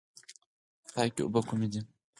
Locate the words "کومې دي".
1.47-1.81